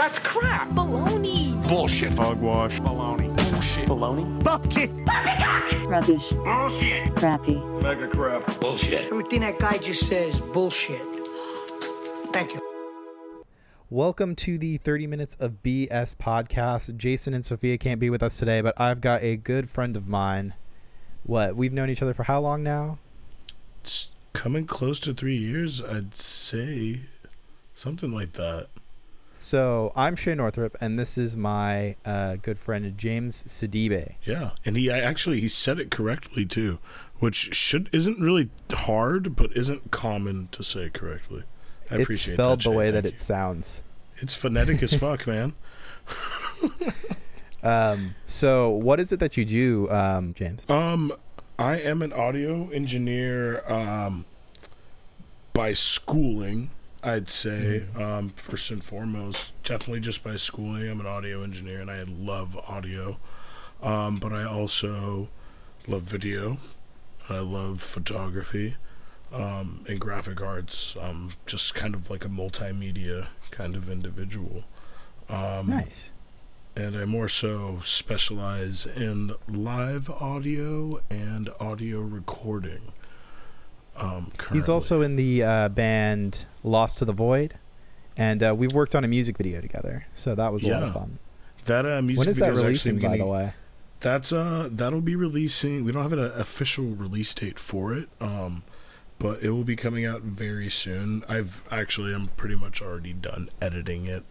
[0.00, 0.70] That's crap.
[0.70, 1.68] Baloney.
[1.68, 2.12] Bullshit.
[2.12, 2.80] Hogwash.
[2.80, 3.36] Baloney.
[3.36, 3.86] Bullshit.
[3.86, 4.42] Baloney.
[4.42, 4.90] Bucket.
[5.90, 6.22] Rubbish.
[6.30, 7.14] Bullshit.
[7.16, 7.82] Crappy.
[7.82, 8.58] Mega crap.
[8.60, 9.12] Bullshit.
[9.12, 11.02] Everything that guy just says bullshit.
[12.32, 12.62] Thank you.
[13.90, 16.96] Welcome to the 30 Minutes of BS podcast.
[16.96, 20.08] Jason and Sophia can't be with us today, but I've got a good friend of
[20.08, 20.54] mine.
[21.24, 21.56] What?
[21.56, 22.96] We've known each other for how long now?
[23.82, 27.00] It's coming close to three years, I'd say.
[27.74, 28.68] Something like that.
[29.32, 34.16] So I'm Shay Northrup, and this is my uh, good friend James Sidibe.
[34.24, 36.78] Yeah, and he I actually he said it correctly too,
[37.20, 41.44] which should isn't really hard, but isn't common to say correctly.
[41.90, 42.76] I It's appreciate spelled that, the Shay.
[42.76, 43.82] way that Thank it sounds.
[44.18, 45.54] It's phonetic as fuck, man.
[47.62, 50.64] Um, so what is it that you do, um, James?
[50.70, 51.12] Um,
[51.58, 54.24] I am an audio engineer um,
[55.52, 56.70] by schooling.
[57.02, 60.88] I'd say um, first and foremost, definitely just by schooling.
[60.88, 63.18] I'm an audio engineer, and I love audio.
[63.82, 65.28] Um, but I also
[65.86, 66.58] love video.
[67.28, 68.76] I love photography
[69.32, 70.96] um, and graphic arts.
[71.00, 74.64] I'm just kind of like a multimedia kind of individual
[75.68, 76.12] nice.
[76.76, 82.92] and I more so specialize in live audio and audio recording.
[84.00, 87.54] Um, He's also in the uh, band Lost to the Void,
[88.16, 90.92] and uh, we've worked on a music video together, so that was a lot of
[90.92, 91.18] fun.
[91.66, 93.52] that uh, music When is video that releasing, by the way?
[94.00, 95.84] That's uh that'll be releasing.
[95.84, 98.62] We don't have an official release date for it, um,
[99.18, 101.22] but it will be coming out very soon.
[101.28, 104.24] I've actually I'm pretty much already done editing it.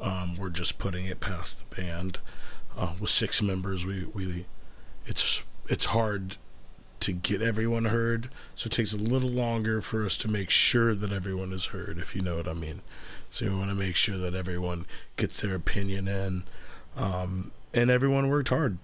[0.00, 2.20] Um, we're just putting it past the band.
[2.74, 4.46] Uh, with six members, we we
[5.04, 6.38] it's it's hard
[7.02, 10.94] to get everyone heard, so it takes a little longer for us to make sure
[10.94, 12.80] that everyone is heard, if you know what I mean.
[13.30, 14.86] So we want to make sure that everyone
[15.16, 16.44] gets their opinion in,
[16.96, 18.78] um, and everyone worked hard.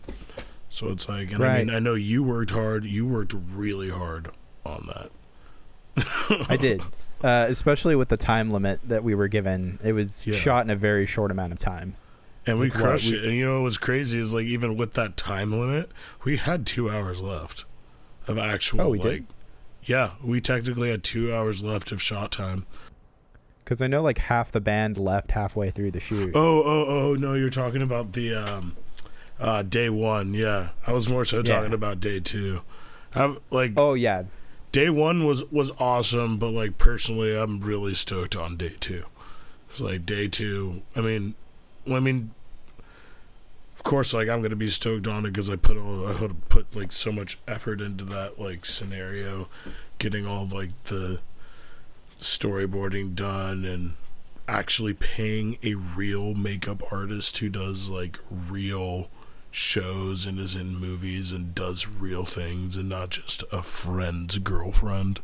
[0.71, 2.85] So it's like, and I mean, I know you worked hard.
[2.85, 4.29] You worked really hard
[4.65, 6.47] on that.
[6.49, 6.81] I did,
[7.23, 9.79] uh, especially with the time limit that we were given.
[9.83, 10.35] It was Yeah.
[10.35, 11.95] shot in a very short amount of time.
[12.47, 12.79] And we what?
[12.79, 13.25] crushed it.
[13.25, 15.91] And you know what's crazy is like even with that time limit,
[16.25, 17.65] we had two hours left
[18.29, 18.83] of actual.
[18.83, 19.09] Oh, we did?
[19.09, 19.23] like,
[19.85, 22.67] Yeah, we technically had two hours left of shot time.
[23.65, 26.33] Because I know like half the band left halfway through the shoot.
[26.35, 27.15] Oh, oh, oh!
[27.15, 28.77] No, you're talking about the um,
[29.39, 30.33] uh, day one.
[30.33, 31.57] Yeah, I was more so Yeah.
[31.57, 32.63] talking about day two.
[33.15, 34.25] I've like Oh, yeah,
[34.73, 39.05] day one was was awesome, but like personally, I'm really stoked on day two.
[39.69, 40.83] It's like day two.
[40.97, 41.35] I mean,
[41.91, 42.31] I mean,
[43.79, 46.75] of course, like I'm gonna be stoked on it because I put all I put
[46.75, 49.49] like so much effort into that like scenario,
[49.99, 51.21] getting all like the
[52.19, 53.95] storyboarding done and
[54.49, 58.19] actually paying a real makeup artist who does like
[58.51, 59.11] real
[59.53, 65.21] shows and is in movies and does real things and not just a friend's girlfriend.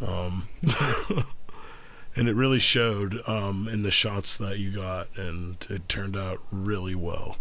[0.00, 0.46] Um,
[2.14, 6.40] and it really showed um, in the shots that you got, and it turned out
[6.52, 7.38] really well.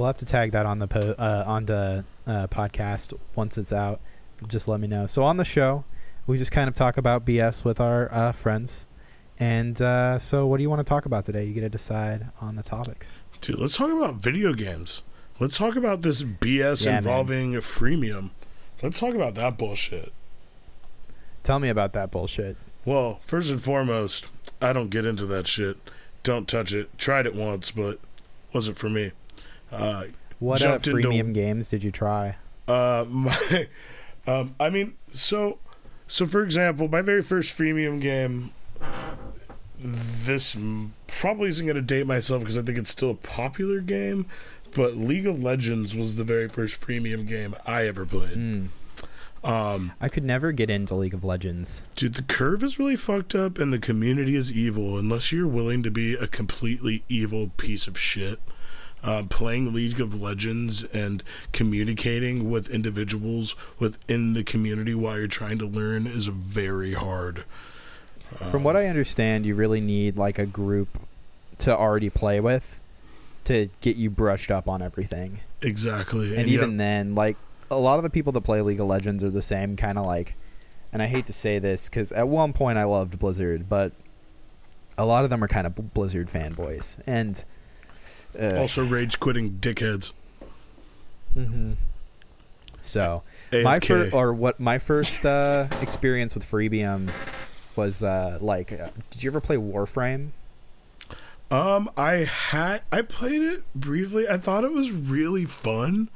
[0.00, 3.72] We'll have to tag that on the po- uh, on the uh, podcast once it's
[3.72, 4.00] out.
[4.48, 5.06] Just let me know.
[5.06, 5.84] So on the show,
[6.26, 8.86] we just kind of talk about BS with our uh, friends.
[9.38, 11.44] And uh, so, what do you want to talk about today?
[11.44, 13.20] You get to decide on the topics.
[13.42, 15.02] Dude, let's talk about video games.
[15.38, 16.98] Let's talk about this BS Yeah, man.
[16.98, 18.30] involving freemium.
[18.82, 20.12] Let's talk about that bullshit.
[21.42, 22.56] Tell me about that bullshit.
[22.84, 24.30] Well, first and foremost,
[24.60, 25.76] I don't get into that shit.
[26.22, 26.96] Don't touch it.
[26.98, 27.98] Tried it once, but
[28.52, 29.12] wasn't for me.
[29.70, 30.04] Uh,
[30.38, 32.36] What uh, Jumped into- freemium games did you try?
[32.68, 33.68] uh, my,
[34.26, 35.58] um, I mean, so,
[36.06, 38.52] so for example, my very first freemium game.
[39.82, 40.56] This
[41.06, 44.26] probably isn't going to date myself because I think it's still a popular game,
[44.74, 48.34] but League of Legends was the very first freemium game I ever played.
[48.34, 48.66] Hmm.
[49.42, 51.84] Um, I could never get into League of Legends.
[51.96, 55.82] Dude, the curve is really fucked up and the community is evil unless you're willing
[55.82, 58.38] to be a completely evil piece of shit.
[59.02, 65.56] Uh, playing League of Legends and communicating with individuals within the community while you're trying
[65.58, 67.44] to learn is very hard.
[68.50, 71.00] From what I understand, you really need like a group
[71.60, 72.80] to already play with
[73.44, 75.40] to get you brushed up on everything.
[75.62, 76.36] Exactly.
[76.36, 77.36] And, yeah, even then, like
[77.70, 80.06] a lot of the people that play League of Legends are the same kind of
[80.06, 80.34] like.
[80.92, 83.92] And I hate to say this because at one point I loved Blizzard, but
[84.98, 87.00] a lot of them are kind of Blizzard fanboys.
[87.06, 87.42] And
[88.38, 90.12] uh, also rage quitting dickheads.
[91.36, 91.76] mhm.
[92.80, 93.22] so
[93.52, 93.86] my AFK.
[93.86, 97.10] first or what my first uh, experience with Freemium
[97.76, 98.72] was uh, like.
[98.72, 100.30] Uh, did you ever play Warframe?
[101.50, 104.28] Um, I had I played it briefly.
[104.28, 106.08] I thought it was really fun.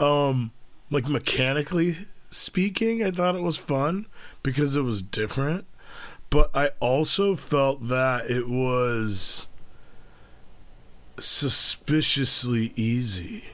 [0.00, 0.52] Um,
[0.90, 1.96] like mechanically
[2.30, 4.06] speaking, I thought it was fun
[4.42, 5.66] because it was different.
[6.30, 9.46] But I also felt that it was
[11.18, 13.44] suspiciously easy.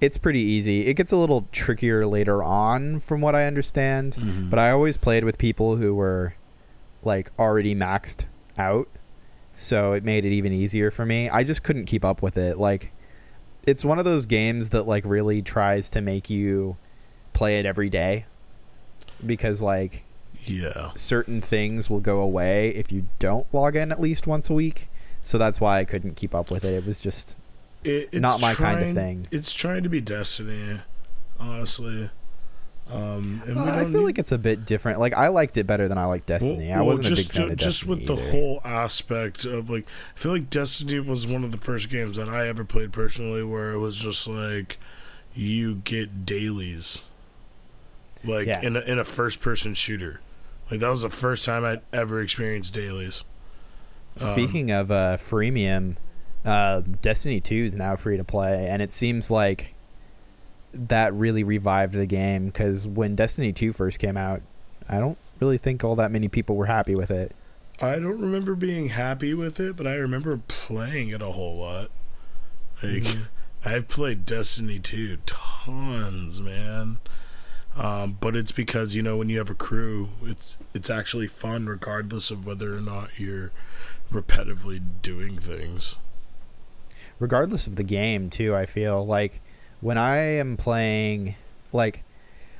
[0.00, 0.86] It's pretty easy.
[0.86, 4.12] It gets a little trickier later on, from what I understand.
[4.12, 4.50] Mm-hmm.
[4.50, 6.34] But I always played with people who were
[7.02, 8.26] like already maxed
[8.58, 8.88] out,
[9.54, 11.30] so it made it even easier for me.
[11.30, 12.58] I just couldn't keep up with it.
[12.58, 12.92] Like,
[13.66, 16.76] it's one of those games that like really tries to make you
[17.32, 18.26] play it every day
[19.24, 20.04] because like
[20.44, 20.90] Yeah.
[20.94, 24.88] certain things will go away if you don't log in at least once a week.
[25.26, 26.72] So that's why I couldn't keep up with it.
[26.74, 27.38] It was just
[27.84, 29.26] It, it's Not my kind of thing.
[29.32, 30.80] It's trying to be Destiny,
[31.40, 32.10] honestly.
[32.88, 35.00] Um, and we I feel need- like it's a bit different.
[35.00, 36.72] Like I liked it better than I liked Destiny.
[36.72, 38.30] I wasn't just, a big fan of just Destiny with the either.
[38.30, 42.28] whole aspect of like, I feel like Destiny was one of the first games that
[42.28, 44.78] I ever played personally where it was just like
[45.34, 47.02] you get dailies,
[48.24, 48.60] like Yeah.
[48.62, 50.20] in a, in a first person shooter.
[50.70, 53.24] Like that was the first time I'd ever experienced dailies.
[54.20, 55.96] Um, Speaking of uh, freemium,
[56.44, 59.74] uh, Destiny 2 is now free to play, and it seems like
[60.72, 64.42] that really revived the game because when Destiny 2 first came out,
[64.88, 67.34] I don't really think all that many people were happy with it.
[67.80, 71.90] I don't remember being happy with it, but I remember playing it a whole lot.
[72.82, 73.22] Like Mm-hmm.
[73.64, 76.98] I've played Destiny 2 tons, man.
[77.74, 81.66] Um, but it's because you know when you have a crew, it's it's actually fun
[81.66, 83.50] regardless of whether or not you're
[84.12, 85.96] repetitively doing things.
[87.18, 89.40] regardless of the game too i feel like
[89.80, 91.34] when i am playing
[91.72, 92.02] like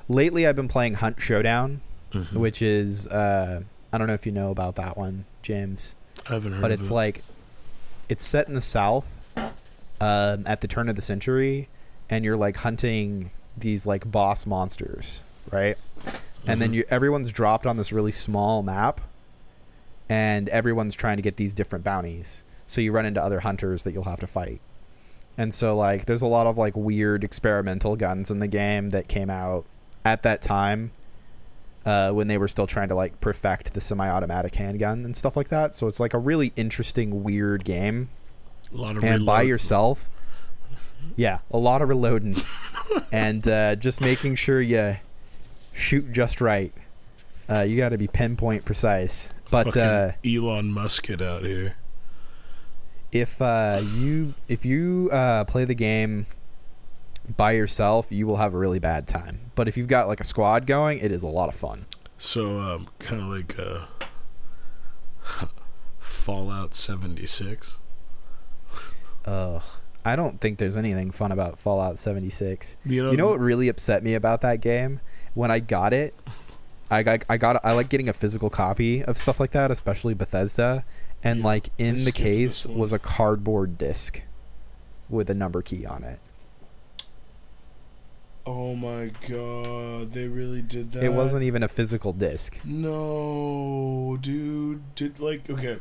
[0.08, 1.80] lately i've been playing hunt showdown
[2.12, 2.38] Mm-hmm.
[2.38, 3.60] which is uh
[3.92, 5.96] i don't know if you know about that one james
[6.30, 6.94] I haven't heard but it's it.
[6.94, 7.22] like
[8.08, 9.20] it's set in the south
[10.00, 11.68] um at the turn of the century
[12.08, 15.76] and you're like hunting these like boss monsters right
[16.46, 19.00] and then you everyone's dropped on this really small map
[20.08, 22.44] and everyone's trying to get these different bounties.
[22.66, 24.60] So you run into other hunters that you'll have to fight.
[25.38, 29.08] And so like there's a lot of like weird experimental guns in the game that
[29.08, 29.66] came out
[30.04, 30.92] at that time
[31.84, 35.48] uh, when they were still trying to like perfect the semi-automatic handgun and stuff like
[35.48, 35.74] that.
[35.74, 38.08] So it's like a really interesting weird game.
[38.72, 40.10] A lot of and by yourself
[41.14, 42.36] yeah a lot of reloading.
[43.10, 44.96] And uh, just making sure you
[45.72, 46.72] shoot just right
[47.50, 51.76] uh, you got to be pinpoint precise but uh, Elon Musk it out here.
[53.12, 56.26] if uh, you if you uh, play the game
[57.36, 59.50] by yourself, you will have a really bad time.
[59.56, 61.86] But if you've got like a squad going, it is a lot of fun.
[62.18, 63.86] So um, kind of like uh,
[65.98, 67.78] Fallout 76.
[69.24, 69.62] Ugh.
[70.04, 72.76] I don't think there's anything fun about Fallout 76.
[72.84, 75.00] You know, You know what really upset me about that game?
[75.34, 76.14] When I got it,
[76.90, 80.14] I got I got I like getting a physical copy of stuff like that, especially
[80.14, 80.84] Bethesda,
[81.22, 84.22] and Yeah, like in the case was a cardboard disc
[85.08, 86.20] with a number key on it.
[88.48, 91.02] Oh my god, they really did that.
[91.02, 92.60] It wasn't even a physical disc.
[92.64, 94.94] No, dude.
[94.94, 95.78] Did like okay,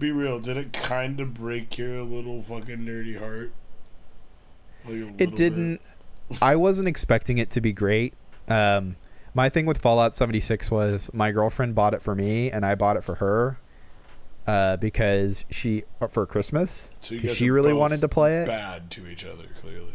[0.00, 0.40] be real.
[0.40, 3.52] Did it kind of break your little fucking nerdy heart?
[4.84, 5.80] Like, It didn't.
[6.42, 8.14] I wasn't expecting it to be great.
[8.48, 8.96] Um,
[9.38, 12.96] my thing with Fallout 76 was my girlfriend bought it for me, and I bought
[12.96, 13.56] it for her
[14.48, 18.48] uh, because she for Christmas So she really wanted to play it.
[18.48, 19.92] Bad to each other, clearly.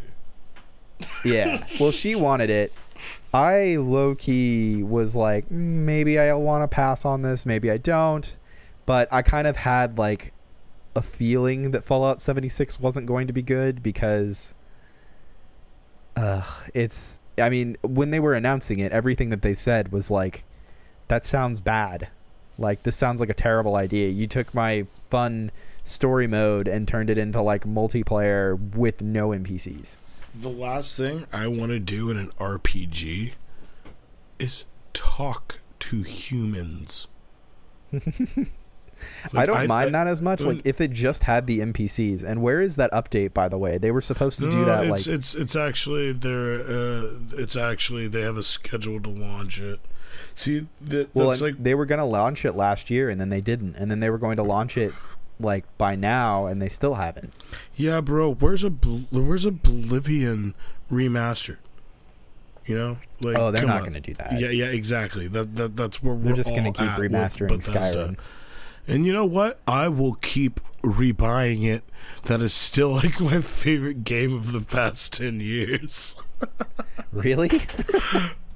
[1.26, 1.68] Yeah.
[1.80, 2.72] Well, she wanted it.
[3.34, 7.76] I low key was like, "Mm, maybe I want to pass on this, maybe I
[7.76, 8.38] don't.
[8.86, 10.32] But I kind of had like
[10.96, 14.54] a feeling that Fallout 76 wasn't going to be good because
[16.16, 20.44] uh it's I mean, when they were announcing it, everything that they said was like
[21.08, 22.10] that sounds bad.
[22.58, 24.10] Like this sounds like a terrible idea.
[24.10, 25.52] You took my fun
[25.84, 29.98] story mode and turned it into like multiplayer with no NPCs.
[30.36, 33.34] The last thing I want to do in an RPG
[34.40, 37.08] is talk to humans.
[39.34, 40.42] I don't I- mind I- that as much.
[40.42, 42.24] Like if it just had the NPCs.
[42.24, 43.34] And where is that update?
[43.34, 44.86] By the way, they were supposed to do that.
[44.88, 49.60] It's like it's it's actually they're uh, it's actually they have a schedule to launch
[49.60, 49.80] it.
[50.36, 53.30] See, that, well, that's like they were going to launch it last year, and then
[53.30, 53.76] they didn't.
[53.76, 54.94] And then they were going to launch it
[55.40, 57.34] like by now, and they still haven't.
[57.76, 58.34] yeah, bro.
[58.34, 60.54] Where's a where's Oblivion
[60.92, 61.58] remastered?
[62.66, 64.40] You know, like Oh, they're not going to do that.
[64.40, 65.28] Yeah, yeah, exactly.
[65.28, 67.50] That, that that's where They're we're just going to keep remastering.
[67.62, 68.18] Skyrim.
[68.88, 69.60] And you know what?
[69.68, 71.84] I will keep rebuying it
[72.26, 76.16] that is still like my favorite game of the past 10 years.
[77.12, 77.50] Really?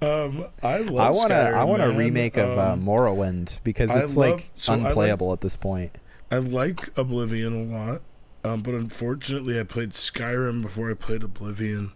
[0.02, 1.36] Um, I love I want to.
[1.36, 4.88] I want a remake of uh, Um, Morrowind because it's love- like so I like-
[4.88, 5.92] unplayable at this point.
[6.32, 8.02] I like Oblivion a lot,
[8.44, 11.94] um, but unfortunately, I played Skyrim before I played Oblivion.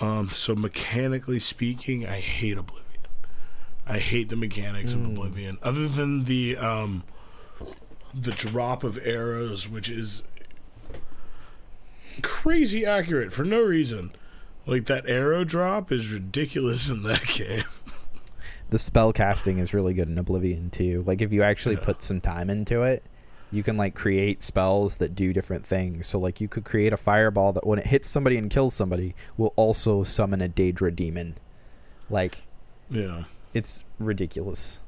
[0.00, 2.84] Um, so mechanically speaking, I hate Oblivion.
[3.86, 5.58] I hate the mechanics of Oblivion.
[5.62, 7.04] Other than the um,
[8.14, 10.22] the drop of arrows, which is
[12.22, 14.12] crazy accurate for no reason.
[14.66, 17.62] Like that arrow drop is ridiculous in that game.
[18.70, 21.02] The spell casting is really good in Oblivion too.
[21.06, 23.02] Like if you actually put some time into it,
[23.50, 26.06] you can like create spells that do different things.
[26.06, 29.14] So like you could create a fireball that when it hits somebody and kills somebody
[29.38, 31.38] will also summon a Daedra demon.
[32.10, 32.42] Like
[32.90, 33.24] Yeah.
[33.54, 34.82] it's ridiculous.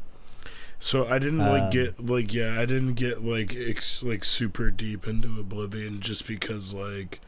[0.82, 4.70] So I didn't like Um, get like yeah I didn't get like ex- like super
[4.70, 7.20] deep into Oblivion just because like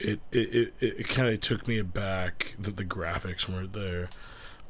[0.00, 4.08] it it it, it kind of took me aback that the graphics weren't there.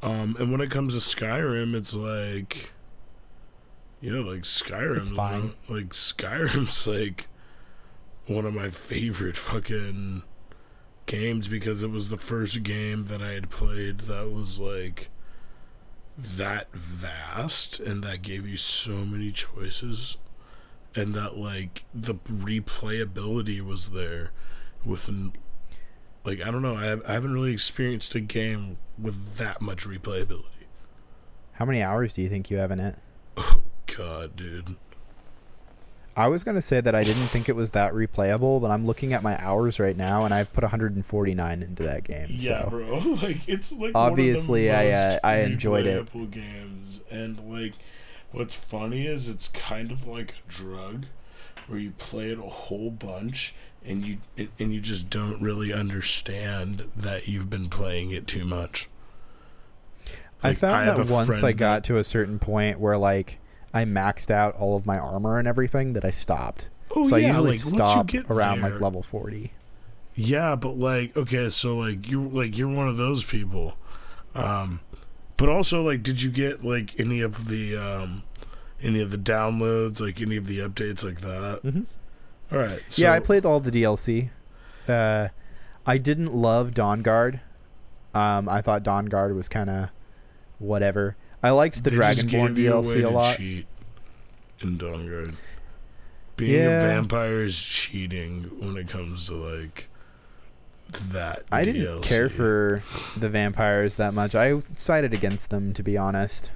[0.02, 2.72] Um, and when it comes to Skyrim, it's like
[4.00, 5.54] you know like Skyrim fine.
[5.68, 7.28] like Skyrim's like
[8.26, 10.22] one of my favorite fucking
[11.06, 15.08] games because it was the first game that I had played that was like
[16.18, 20.18] that vast and that gave you so many choices
[20.96, 24.32] and that like the replayability was there
[24.84, 25.08] with
[26.24, 30.44] like I don't know I, I haven't really experienced a game with that much replayability.
[31.52, 32.96] How many hours do you think you have in it?
[33.36, 34.76] Oh god, dude.
[36.18, 39.12] I was gonna say that I didn't think it was that replayable, but I'm looking
[39.12, 42.26] at my hours right now, and I've put 149 into that game.
[42.28, 42.70] Yeah, so.
[42.70, 42.98] bro.
[43.22, 46.30] Like it's like Obviously, one of I, uh, I enjoyed it.
[46.32, 47.74] games, and like
[48.32, 51.06] what's funny is it's kind of like a drug
[51.68, 54.18] where you play it a whole bunch and you
[54.58, 58.88] and you just don't really understand that you've been playing it too much.
[60.42, 63.38] I found have that once I got to a certain point where like
[63.74, 66.70] I maxed out all of my armor and everything that I stopped.
[66.96, 69.52] Oh, so I usually like, stop get around there- like level 40.
[70.14, 73.76] Yeah, but like okay, so like you like you're one of those people.
[74.34, 74.80] Um
[75.36, 78.22] but also like did you get like any of the um
[78.82, 81.60] any of the downloads, like any of the updates like that?
[81.64, 81.86] Mhm.
[82.50, 82.80] All right.
[82.88, 84.30] So, yeah, I played all the DLC.
[84.88, 85.28] Uh,
[85.86, 87.40] I didn't love Dawnguard.
[88.14, 89.88] Um, I thought Dawnguard was kind of
[90.58, 91.16] whatever.
[91.42, 93.36] I liked the they Dragonborn gave you a way DLC a lot.
[93.36, 93.66] Cheat
[94.60, 95.34] in Dawnguard.
[96.36, 96.80] Being Yeah.
[96.80, 99.88] a vampire is cheating when it comes to like
[101.10, 101.44] that.
[101.52, 102.82] I didn't care for
[103.16, 104.34] the vampires that much.
[104.34, 106.50] I sided against them, to be honest.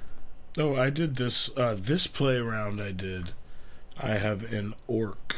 [0.57, 3.33] No, I did this uh this play round I did.
[3.97, 5.35] I have an orc.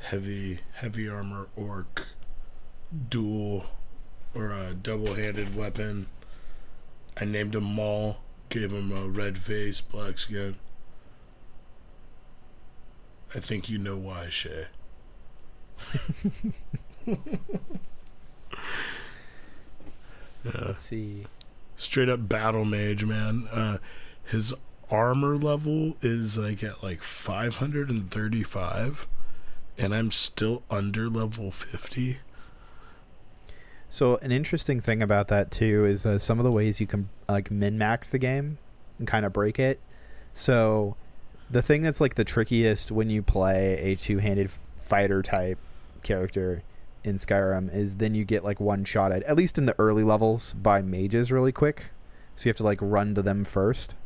[0.00, 2.06] Heavy heavy armor orc
[3.10, 3.66] dual
[4.34, 6.06] or a double handed weapon.
[7.20, 10.56] I named him Maul, gave him a red face, black skin.
[13.34, 14.66] I think you know why, Shay.
[20.44, 21.26] Let's see.
[21.76, 23.78] straight up battle mage man uh
[24.24, 24.54] his
[24.90, 29.06] armor level is like at like 535
[29.76, 32.18] and i'm still under level 50
[33.88, 37.08] So an interesting thing about that too is uh, some of the ways you can
[37.28, 38.58] like min max the game
[38.98, 39.80] and kind of break it.
[40.34, 40.96] So
[41.50, 45.58] the thing that's like the trickiest when you play a two handed fighter type
[46.02, 46.62] character
[47.04, 50.04] in Skyrim is then you get like one shot at at least in the early
[50.04, 51.90] levels by mages really quick.
[52.34, 53.96] So you have to like run to them first.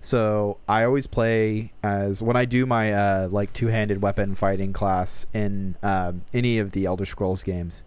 [0.00, 4.72] So I always play as when I do my uh, like two handed weapon fighting
[4.72, 7.84] class in um, any of the Elder Scrolls games.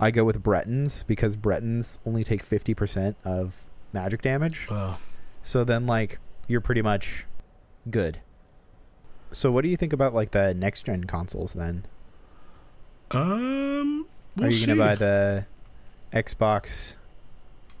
[0.00, 4.66] I go with Bretons because Bretons only take 50% of magic damage.
[4.70, 4.96] uh,
[5.42, 7.26] So then, like, you're pretty much
[7.90, 8.20] good.
[9.32, 11.84] So, what do you think about, like, the next gen consoles then?
[13.10, 15.46] um we'll Are you going to buy the
[16.12, 16.96] Xbox?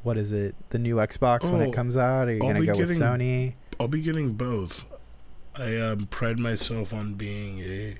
[0.02, 0.54] What is it?
[0.70, 2.28] The new Xbox when Oh, it comes out?
[2.28, 3.54] Are you going to go with getting- Sony?
[3.80, 4.84] i'll be getting both
[5.54, 7.96] i um pride myself on being a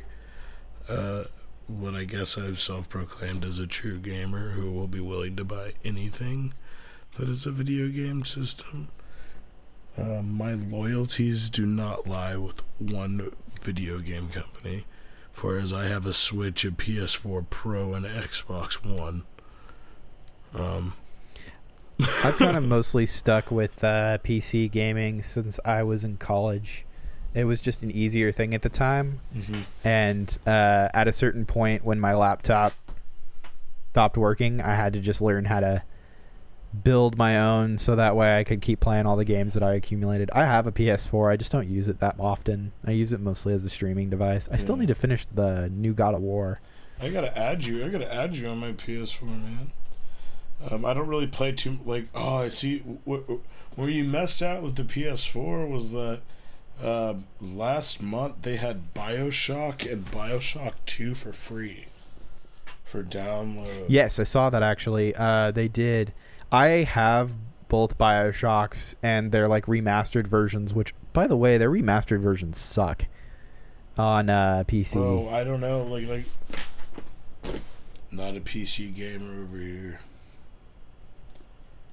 [0.89, 1.23] uh
[1.69, 5.73] what i guess i've self-proclaimed as a true gamer who will be willing to buy
[5.85, 6.53] anything
[7.19, 8.89] that is a video game system
[9.97, 14.85] Um, my loyalties do not lie with one video game company,
[15.33, 19.25] for as I have a Switch, a PS4 Pro, and an Xbox One.
[20.55, 20.95] Um,
[22.23, 26.87] I've kind of mostly stuck with uh, PC gaming since I was in college.
[27.35, 29.21] It was just an easier thing at the time.
[29.85, 32.73] And uh, at a certain point, when my laptop
[33.93, 35.83] stopped working, I had to just learn how to
[36.85, 39.75] build my own so that way I could keep playing all the games that I
[39.75, 40.31] accumulated.
[40.35, 42.73] I have a PS4, I just don't use it that often.
[42.85, 44.49] I use it mostly as a streaming device.
[44.53, 44.81] I still Yeah.
[44.81, 46.61] need to finish the new God of War.
[47.01, 47.85] I gotta add you.
[47.85, 49.71] I gotta add you on my PS4, man.
[50.71, 52.07] Um, I don't really play too like.
[52.15, 52.81] Oh, I see.
[53.09, 56.21] Wh- wh- where you messed out with the PS4 was that
[56.83, 61.87] uh, last month they had Bioshock and Bioshock Two for free
[62.85, 63.87] for download.
[63.89, 65.15] Yes, I saw that actually.
[65.15, 66.13] Uh, they did.
[66.51, 67.33] I have
[67.69, 73.07] both Bioshocks and their like remastered versions, which, by the way, their remastered versions suck
[73.99, 74.97] on uh, PC.
[74.97, 75.83] Oh, I don't know.
[75.85, 76.25] Like like.
[78.11, 80.01] Not a PC gamer over here.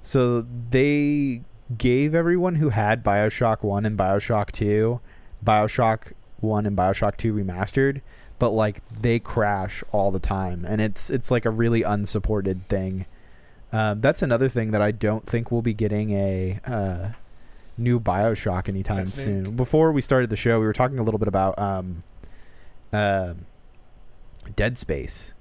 [0.02, 1.42] So they
[1.78, 5.00] gave everyone who had Bioshock 1 and Bioshock 2
[5.46, 8.02] Bioshock 1 and Bioshock 2 remastered,
[8.40, 13.06] but like they crash all the time and it's it's like a really unsupported thing.
[13.72, 17.10] Um, that's another thing that I don't think we'll be getting a uh,
[17.78, 19.56] new Bioshock anytime soon.
[19.56, 22.04] Before we started the show, we were talking a little bit about um,
[22.94, 23.34] uh,
[24.56, 25.34] Dead Space,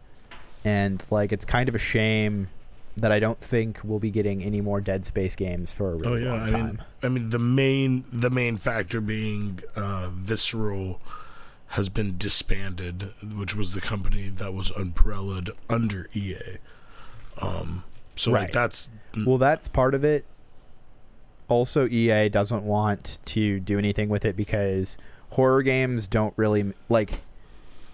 [0.64, 2.49] and like it's kind of a shame
[2.97, 6.23] that I don't think we'll be getting any more Dead Space games for a really
[6.23, 6.67] oh yeah, long I time.
[6.67, 11.01] mean, I mean the main the main factor being uh, Visceral
[11.69, 16.37] has been disbanded, which was the company that was umbrellaed under EA.
[17.43, 17.83] Um,
[18.15, 18.43] so Right.
[18.43, 18.91] like that's
[19.27, 20.25] Well, that's part of it.
[21.49, 24.97] Also, EA doesn't want to do anything with it because
[25.31, 27.21] horror games don't really like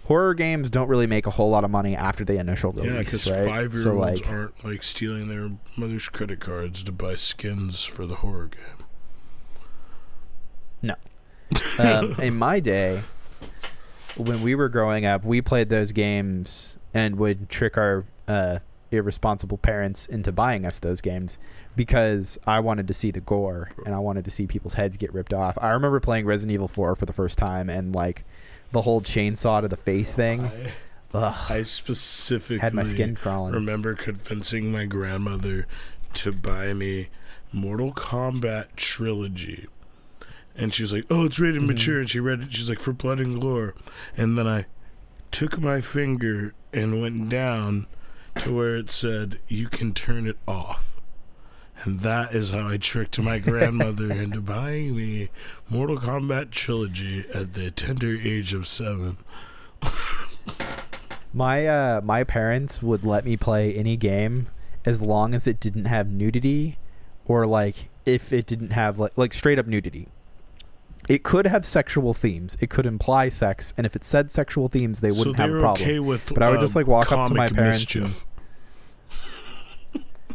[0.05, 2.99] horror games don't really make a whole lot of money after the initial release, yeah,
[2.99, 3.45] because right?
[3.45, 7.83] five year so olds like, aren't like stealing their mother's credit cards to buy skins
[7.83, 8.85] for the horror game.
[10.81, 10.95] no.
[11.79, 13.01] um, in my day,
[14.17, 18.59] when we were growing up, we played those games and would trick our uh,
[18.91, 21.39] irresponsible parents into buying us those games
[21.75, 25.13] because I wanted to see the gore and I wanted to see people's heads get
[25.13, 25.57] ripped off.
[25.61, 28.25] I remember playing Resident Evil 4 for the first time and like
[28.71, 30.41] the whole chainsaw to the face thing.
[30.45, 30.71] I,
[31.13, 33.53] Ugh, I specifically had my skin crawling.
[33.53, 35.67] remember convincing my grandmother
[36.13, 37.09] to buy me
[37.51, 39.67] Mortal Kombat trilogy.
[40.55, 41.43] And she was like, "Oh, it's Mm-hmm.
[41.43, 42.53] rated mature." And she read it.
[42.53, 43.73] She's like, "For blood and gore."
[44.17, 44.65] And then I
[45.31, 47.87] took my finger and went down
[48.39, 50.90] to where it said, "You can turn it off."
[51.83, 55.29] And that is how I tricked my grandmother into buying me
[55.69, 59.17] Mortal Kombat trilogy at the tender age of seven.
[61.33, 64.49] My uh my parents would let me play any game
[64.85, 66.77] as long as it didn't have nudity
[67.25, 70.07] or like if it didn't have like like straight up nudity.
[71.09, 72.57] It could have sexual themes.
[72.61, 75.59] It could imply sex, and if it said sexual themes, they wouldn't so have a
[75.59, 75.81] problem.
[75.81, 76.31] okay with.
[76.31, 78.27] But I would just, um, like, walk up to my parents mischief.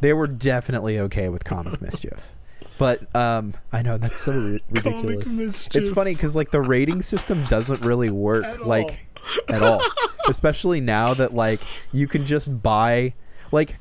[0.01, 2.35] They were definitely okay with comic mischief.
[2.79, 5.69] But um I know that's so ri- ridiculous.
[5.75, 9.07] It's funny cuz like the rating system doesn't really work At like
[9.49, 9.83] at all.
[10.29, 11.61] Especially now that like
[11.93, 13.15] you can just buy
[13.53, 13.77] like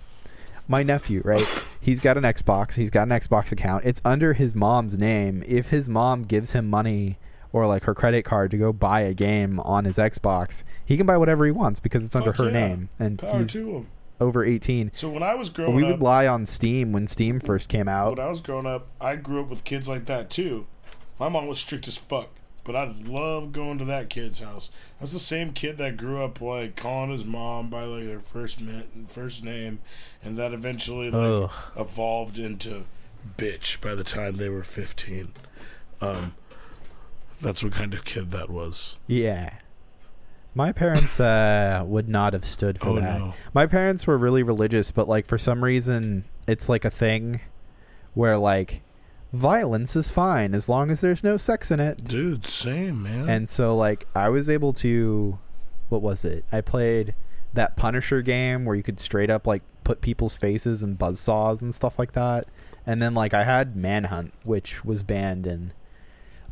[0.68, 1.46] my nephew, right?
[1.80, 2.76] He's got an Xbox.
[2.76, 3.86] He's got an Xbox account.
[3.86, 5.44] It's under his mom's name.
[5.48, 7.18] If his mom gives him money
[7.54, 11.06] or like her credit card to go buy a game on his Xbox, he can
[11.06, 12.68] buy whatever he wants because it's under her yeah.
[12.68, 13.56] name and Power he's.
[14.20, 14.92] Over 18.
[14.94, 17.70] So when I was growing We up, we would lie on Steam when Steam first
[17.70, 18.18] came out.
[18.18, 20.66] when I was growing up, I grew up with kids like that too.
[21.20, 22.30] My mom was strict as fuck,
[22.64, 24.70] but I loved going to that kid's house.
[25.00, 28.60] That's the same kid that grew up like calling his mom by like their first
[28.62, 29.80] min- first name,
[30.24, 31.52] and that eventually like Ugh.
[31.78, 32.84] evolved into
[33.38, 35.32] bitch by the time they were fifteen.
[36.02, 36.36] Um,
[37.42, 38.98] that's what kind of kid that was.
[39.08, 39.54] Yeah.
[40.58, 43.20] My parents uh, would not have stood for Oh, that.
[43.20, 43.34] no.
[43.54, 47.42] My parents were really religious, but like for some reason, it's like a thing
[48.14, 48.82] where like
[49.34, 52.06] violence is fine as long as there's no sex in it.
[52.06, 53.30] Dude, same man.
[53.30, 55.38] And so like I was able to
[55.90, 56.46] what was it?
[56.54, 57.14] I played
[57.54, 61.76] that Punisher game where you could straight up like put people's faces in buzzsaws and
[61.76, 62.46] stuff like that.
[62.88, 65.74] And then like I had Manhunt, which was banned in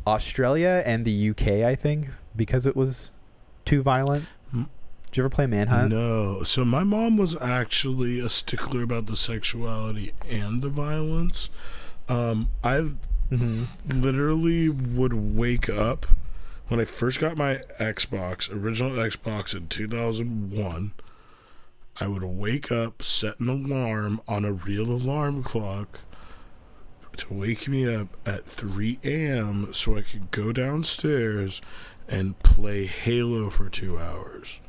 [0.06, 3.13] Australia and the UK, I think, because it was
[3.64, 4.26] too violent.
[4.52, 5.90] Did you ever play Manhunt?
[5.90, 6.42] No.
[6.42, 11.50] So my mom was actually a stickler about the sexuality and the violence.
[12.08, 12.90] Um, I
[13.30, 16.06] hmm literally would wake up
[16.66, 20.92] when I first got my Xbox, original Xbox in 2001.
[22.00, 26.00] I would wake up, set an alarm on a real alarm clock,
[27.16, 29.72] to wake me up at 3 a.m.
[29.72, 31.62] so I could go downstairs
[32.14, 34.60] and play Halo for two hours.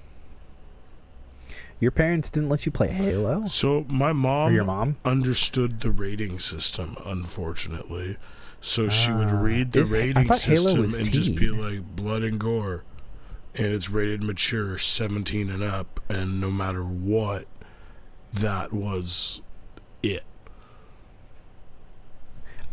[1.79, 3.45] Your parents didn't let you play Halo?
[3.47, 4.97] So my mom, Or your mom?
[5.05, 8.17] understood the rating system, unfortunately.
[8.61, 9.39] So she would Ah.
[9.41, 12.83] read the Is- rating system and just be like blood and gore.
[13.53, 15.99] And it's rated mature 17 and up.
[16.09, 17.45] And no matter what,
[18.33, 19.41] that was
[20.01, 20.23] it.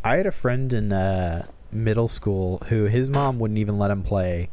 [0.03, 4.03] I had a friend in uh, middle school who his mom wouldn't even let him
[4.03, 4.51] play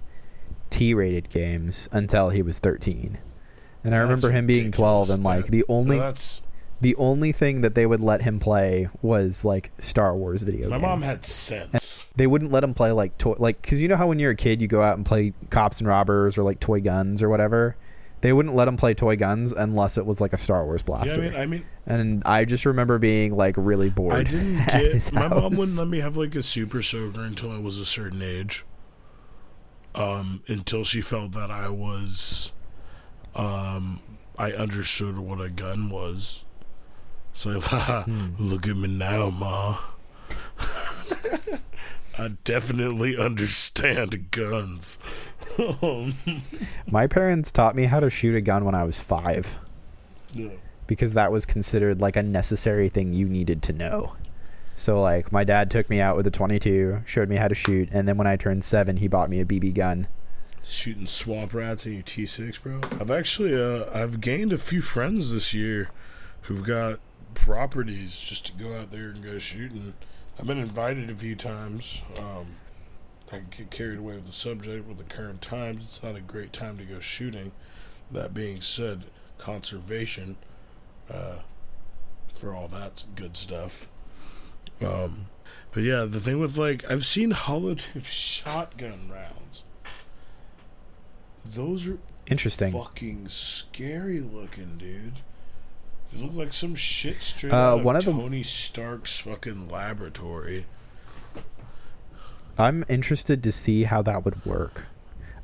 [0.69, 3.17] T-rated games until he was 13.
[3.83, 6.41] And I remember him being 12 and like the only that's
[6.81, 10.77] the only thing that they would let him play was like Star Wars video my
[10.77, 10.87] games.
[10.87, 12.05] mom had sense.
[12.15, 14.35] they wouldn't let him play like toy like cuz you know how when you're a
[14.35, 17.75] kid you go out and play cops and robbers or like toy guns or whatever.
[18.21, 20.85] They wouldn't let him play toy guns unless it was like a Star Wars Yeah,
[20.87, 21.21] blaster.
[21.21, 24.13] I mean, I mean, and I just remember being like really bored.
[24.13, 25.13] I didn't get.
[25.13, 28.21] My mom wouldn't let me have like a super soaker until I was a certain
[28.21, 28.65] age.
[29.99, 32.53] Um, until she felt that I was,
[33.35, 33.99] um,
[34.37, 36.45] I understood what a gun was.
[37.33, 38.29] So, Hmm.
[38.39, 39.77] look at me now, ma.
[42.17, 44.99] I definitely understand guns.
[45.81, 46.15] Um,
[46.91, 49.57] My parents taught me how to shoot a gun when I was five
[50.33, 50.49] yeah.
[50.87, 54.15] because that was considered like a necessary thing you needed to know.
[54.79, 57.89] So like my dad took me out with a 22, showed me how to shoot,
[57.91, 60.07] and then when I turned seven, he bought me a BB gun.
[60.63, 62.79] shooting swamp rats in your T6, bro.
[62.99, 65.89] I've actually uh I've gained a few friends this year
[66.43, 66.99] who've got
[67.33, 69.93] properties just to go out there and go shooting.
[70.39, 72.01] I've been invited a few times.
[72.17, 72.55] Um
[73.31, 75.83] I get carried away with the subject with the current times.
[75.83, 77.51] It's not a great time to go shooting.
[78.11, 79.03] That being said,
[79.37, 80.37] conservation
[81.09, 81.39] uh
[82.33, 83.85] for all that good stuff.
[84.85, 85.25] Um
[85.71, 89.63] but yeah, the thing with like I've seen holotype shotgun rounds.
[91.45, 92.71] Those are Interesting.
[92.73, 95.13] fucking scary looking, dude.
[96.13, 100.65] They look like some shit straight Uh, out of one of Tony Stark's fucking laboratory.
[102.57, 104.85] I'm interested to see how that would work.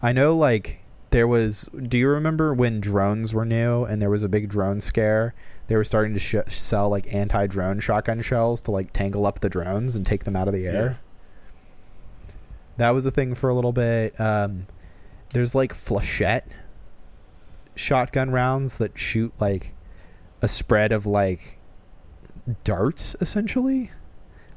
[0.02, 0.80] I know like
[1.12, 4.82] there was do you remember when drones were new and there was a big drone
[4.82, 5.34] scare?
[5.68, 9.50] They were starting to sh- sell like anti-drone shotgun shells to like tangle up the
[9.50, 11.00] drones and take them out of the air.
[12.78, 14.20] That was a thing for a little bit.
[14.20, 14.68] Um,
[15.32, 16.44] there's like flechette
[17.76, 19.74] shotgun rounds that shoot like
[20.42, 21.58] a spread of like
[22.64, 23.92] darts essentially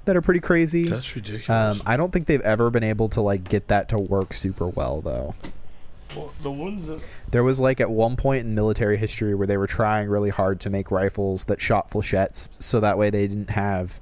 [0.04, 0.84] that are pretty crazy.
[0.88, 1.48] That's ridiculous.
[1.48, 4.66] Um, I don't think they've ever been able to like get that to work super
[4.66, 5.34] well though.
[6.16, 9.56] Well, the ones that There was like at one point in military history where they
[9.56, 13.50] were trying really hard to make rifles that shot flechettes so that way they didn't
[13.50, 14.00] have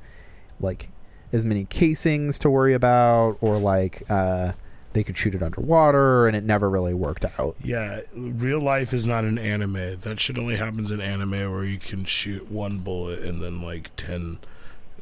[0.61, 0.91] like
[1.33, 4.53] as many casings to worry about or like uh,
[4.93, 7.57] they could shoot it underwater and it never really worked out.
[7.63, 9.99] yeah, real life is not an anime.
[10.01, 13.91] That shit only happens in anime where you can shoot one bullet and then like
[13.97, 14.39] ten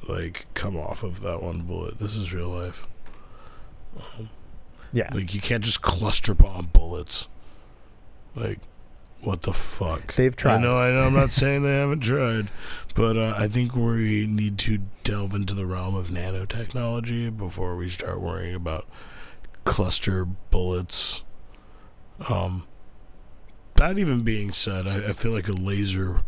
[0.08, 1.98] like come off of that one bullet.
[1.98, 2.88] This is real life.
[4.94, 5.10] Yeah.
[5.12, 7.28] Like you can't just cluster bomb bullets.
[8.34, 8.60] Like
[9.20, 10.14] what the fuck?
[10.14, 10.56] They've tried.
[10.56, 10.78] I know.
[10.78, 11.00] I know.
[11.00, 12.48] I'm not saying they haven't tried,
[12.94, 17.90] but uh, I think we need to delve into the realm of nanotechnology before we
[17.90, 18.86] start worrying about
[19.64, 21.24] cluster bullets.
[22.30, 22.66] Um.
[23.76, 26.20] That even being said, I, I feel like a laser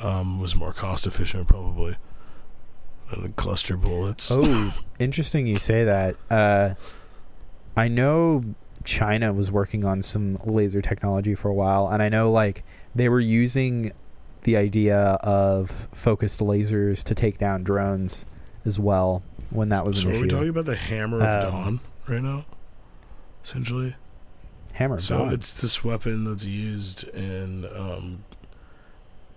[0.00, 1.96] um, was more cost efficient probably
[3.10, 4.30] than the cluster bullets.
[4.32, 6.14] Oh, interesting you say that.
[6.30, 6.74] Uh,
[7.80, 8.44] I know
[8.84, 12.62] China was working on some laser technology for a while, and I know like
[12.94, 13.92] they were using
[14.42, 18.26] the idea of focused lasers to take down drones
[18.64, 20.22] as well when that was So an are issue.
[20.24, 22.44] we talking about the Hammer of Um, Dawn right now?
[23.44, 23.96] Essentially.
[24.74, 25.32] Hammer of So Dawn.
[25.34, 28.24] it's this weapon that's used in um,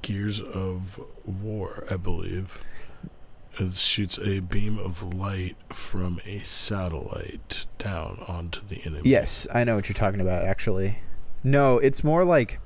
[0.02, 2.64] Gears of War, I believe.
[3.60, 9.02] It shoots a beam of light from a satellite down onto the enemy.
[9.04, 10.44] Yes, I know what you're talking about.
[10.44, 10.98] Actually,
[11.44, 12.60] no, it's more like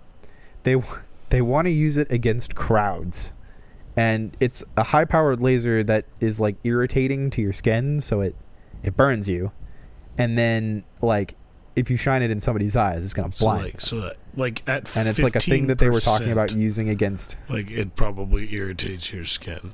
[0.63, 0.81] they
[1.29, 3.33] they want to use it against crowds,
[3.97, 8.35] and it's a high-powered laser that is like irritating to your skin, so it
[8.81, 9.51] it burns you,
[10.17, 11.35] and then like
[11.75, 13.63] if you shine it in somebody's eyes, it's gonna So blind.
[13.63, 16.53] like, so that, like at and it's like a thing that they were talking about
[16.53, 17.37] using against.
[17.49, 19.73] Like it probably irritates your skin.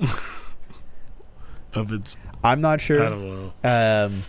[1.74, 2.98] of its, I'm not I sure.
[3.08, 4.04] don't know.
[4.04, 4.22] Um,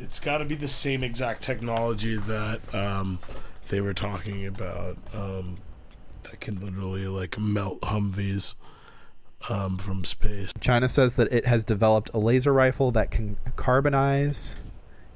[0.00, 3.18] it's got to be the same exact technology that um,
[3.68, 5.56] they were talking about um,
[6.22, 8.54] that can literally like melt Humvees.
[9.48, 10.52] um, from space.
[10.60, 14.58] China says that it has developed a laser rifle that can carbonize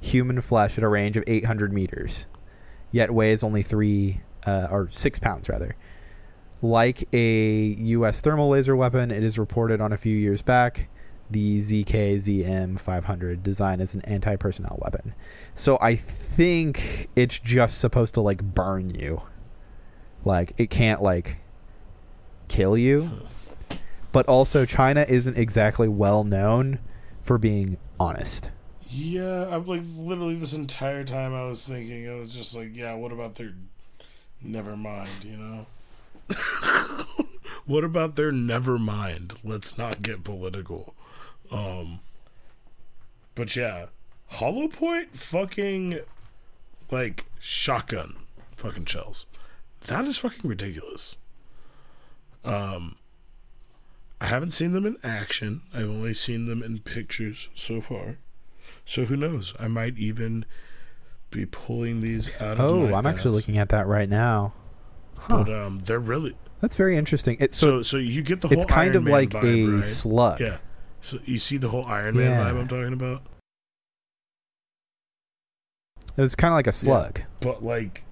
[0.00, 2.26] human flesh at a range of 800 meters,
[2.90, 5.74] yet weighs only three uh, or six pounds rather.
[6.62, 8.20] Like a U.S.
[8.20, 10.88] thermal laser weapon, it is reported on a few years back
[11.32, 15.14] the ZKZM 500 design as an anti-personnel weapon.
[15.54, 19.22] So I think it's just supposed to like burn you.
[20.24, 21.38] Like it can't like
[22.48, 23.04] kill you.
[23.04, 23.26] Hmm.
[24.12, 26.78] But also China isn't exactly well known
[27.22, 28.50] for being honest.
[28.88, 32.92] Yeah, I'm like literally this entire time I was thinking I was just like, yeah,
[32.94, 33.54] what about their
[34.42, 35.66] never mind, you know?
[37.66, 39.34] what about their never mind?
[39.44, 40.94] Let's not get political.
[41.50, 42.00] Um
[43.34, 43.86] but yeah,
[44.28, 46.00] Hollow Point fucking
[46.90, 48.16] like shotgun
[48.56, 49.26] fucking shells.
[49.86, 51.16] That is fucking ridiculous.
[52.44, 52.96] Um
[54.20, 55.62] I haven't seen them in action.
[55.74, 58.18] I've only seen them in pictures so far.
[58.84, 59.52] So who knows?
[59.58, 60.44] I might even
[61.30, 64.52] be pulling these out of Oh, I'm actually looking at that right now.
[65.22, 65.44] Huh.
[65.44, 67.36] But um they're really That's very interesting.
[67.40, 69.68] It's so, so so you get the whole it's kind Iron of Man like vibe,
[69.72, 69.84] a right?
[69.84, 70.40] slug.
[70.40, 70.58] Yeah.
[71.00, 72.44] So you see the whole Iron Man Yeah.
[72.52, 73.22] vibe I'm talking about?
[76.16, 77.20] It's kind of like a slug.
[77.40, 78.04] But like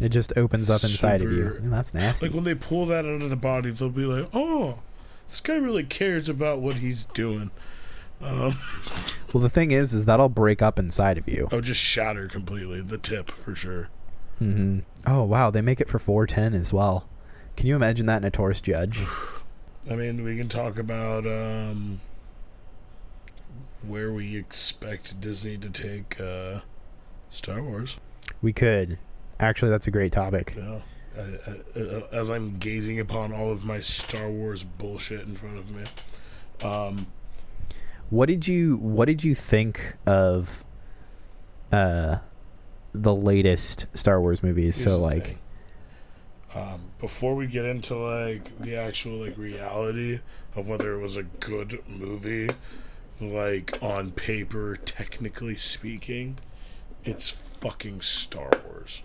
[0.00, 1.54] It just opens up inside of you.
[1.56, 2.26] And that's nasty.
[2.26, 4.78] like when they pull that out of the body, they'll be like, "Oh,
[5.28, 7.50] this guy really cares about what he's doing."
[8.20, 8.56] Um,
[9.34, 11.48] well, the thing is, is that'll break up inside of you.
[11.52, 13.88] oh, just shatter completely the tip for sure.
[14.38, 17.08] Hmm Oh wow, they make it for 410 as well.
[17.56, 19.04] Can you imagine that in a Taurus Judge?
[19.90, 22.00] I mean, we can talk about um,
[23.86, 26.60] where we expect Disney to take uh,
[27.30, 27.96] Star Wars.
[28.42, 28.98] We could.
[29.40, 30.54] Actually, that's a great topic.
[30.56, 30.80] Yeah.
[31.16, 35.58] I, I, I, as I'm gazing upon all of my Star Wars bullshit in front
[35.58, 35.84] of me.
[36.62, 37.06] Um,
[38.10, 40.64] What did you What did you think of
[41.72, 42.18] uh
[42.92, 44.76] the latest Star Wars movies?
[44.76, 45.36] here's so like,
[46.54, 50.20] um, before we get into like the actual like reality
[50.56, 52.48] of whether it was a good movie,
[53.20, 56.38] like on paper, technically speaking,
[57.04, 59.02] it's fucking Star Wars.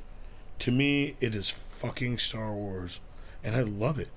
[0.60, 3.02] To me, it is fucking Star Wars,
[3.43, 4.10] and I love it.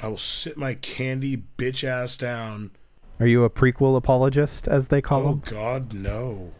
[0.00, 2.70] I will sit my candy bitch ass down.
[3.18, 5.42] are you a prequel apologist, as they call Oh them?
[5.46, 6.52] Oh God, no,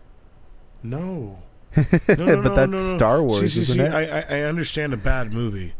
[0.82, 1.42] no.
[1.76, 2.82] No, no, but that's.
[2.82, 3.92] Star Wars, See, see, isn't see, it?
[3.92, 5.74] I, I, I understand a bad movie.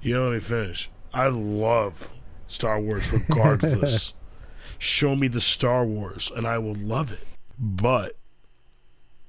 [0.00, 0.90] You know, let me finish.
[1.14, 2.12] I love
[2.46, 4.14] Star Wars regardless.
[4.78, 7.26] Show me the Star Wars, and I will love it.
[7.58, 8.14] But,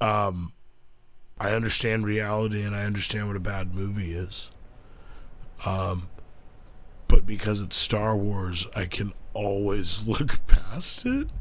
[0.02, 0.54] um,
[1.40, 4.50] I understand reality, and I understand what a bad movie is.
[5.66, 6.10] Um,
[7.08, 11.32] but because it's Star Wars, I can always look past it.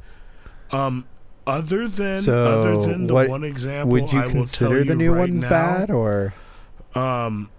[0.70, 1.06] Um,
[1.46, 4.94] other than So, other than the what- one example, Would you I consider the you
[4.96, 6.34] new right ones now, bad or
[6.94, 7.50] Um,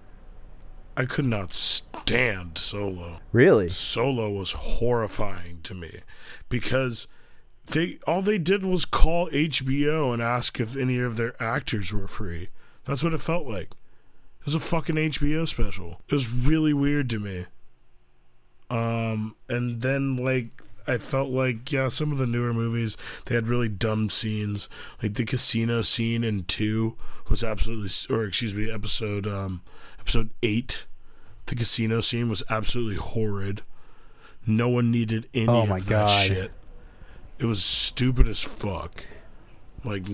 [0.96, 3.20] I could not stand Solo.
[3.32, 3.70] really?
[3.70, 6.00] Solo was horrifying to me
[6.50, 7.08] because
[7.68, 12.08] they all they did was call HBO and ask if any of their actors were
[12.08, 12.50] free.
[12.86, 13.72] That's what it felt like.
[14.40, 16.02] It was a fucking HBO special.
[16.10, 17.46] It was really weird to me.
[18.70, 23.48] Um, and then like I felt like yeah, some of the newer movies they had
[23.48, 24.68] really dumb scenes.
[25.02, 26.96] Like the casino scene in two
[27.30, 29.62] was absolutely, or excuse me, episode um
[30.00, 30.86] episode eight.
[31.46, 33.62] The casino scene was absolutely horrid.
[34.46, 36.28] No one needed any Oh of my that God.
[36.28, 36.52] shit.
[37.40, 39.04] It was stupid as fuck.
[39.84, 40.06] Like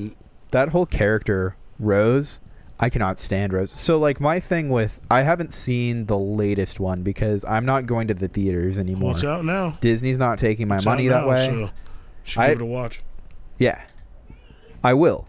[0.52, 2.40] that whole character Rose,
[2.80, 3.72] I cannot stand Rose.
[3.72, 8.08] So like my thing with I haven't seen the latest one because I'm not going
[8.08, 9.12] to the theaters anymore.
[9.12, 9.78] it's out now.
[9.82, 11.46] Disney's not taking my It's money that now, way.
[11.46, 11.70] So
[12.24, 13.04] should I- give it a watch.
[13.58, 13.82] Yeah.
[14.84, 15.28] I will.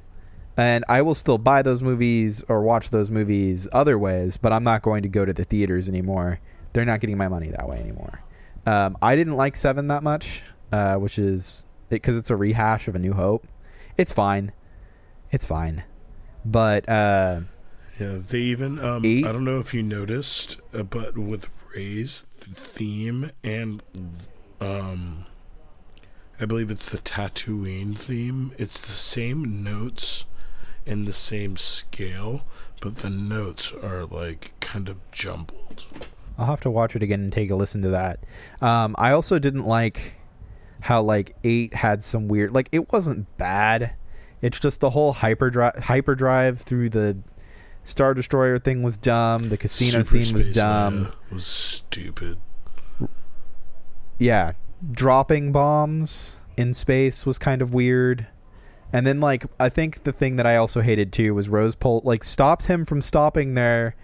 [0.57, 4.63] And I will still buy those movies or watch those movies other ways, but I'm
[4.63, 6.39] not going to go to the theaters anymore.
[6.73, 8.21] They're not getting my money that way anymore.
[8.67, 12.95] Um, I didn't like Seven that much, uh, which is because it's a rehash of
[12.95, 13.47] A New Hope.
[13.97, 14.53] It's fine.
[15.33, 15.83] It's fine.
[16.45, 17.41] But uh,
[17.99, 19.27] Yeah, they even um Eight?
[19.27, 23.83] I don't know if you noticed, uh, but with Rey's theme and
[24.61, 25.27] um
[26.41, 30.25] I believe it's the Tatooine theme, it's the same notes
[30.87, 32.43] and the same scale,
[32.81, 35.87] but the notes are like kind of jumbled.
[36.39, 38.21] I'll have to watch it again and take a listen to that.
[38.63, 40.15] Um, I also didn't like
[40.81, 43.95] how like eight had some weird like it wasn't bad.
[44.43, 47.19] It's just the whole hyperdrive hyperdrive through the
[47.85, 49.49] Star Destroyer thing was dumb.
[49.49, 51.07] The casino Super scene was dumb.
[51.07, 52.39] Leia was stupid.
[54.19, 54.53] yeah,
[54.91, 58.27] dropping bombs in space was kind of weird.
[58.93, 62.03] And then like I think the thing that I also hated too was Rose Pol
[62.05, 63.95] like stops him from stopping their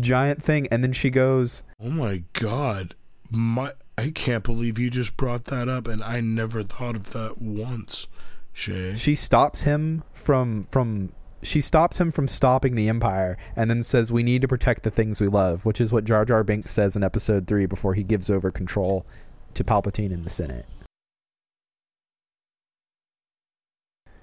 [0.00, 2.94] giant thing and then she goes Oh my god.
[3.30, 7.40] My I can't believe you just brought that up and I never thought of that
[7.40, 8.06] once.
[8.54, 8.94] Shay.
[8.94, 11.10] she stops him from from
[11.42, 14.90] she stops him from stopping the empire and then says we need to protect the
[14.90, 18.02] things we love, which is what Jar Jar Binks says in episode 3 before he
[18.02, 19.04] gives over control
[19.52, 20.64] to Palpatine in the Senate.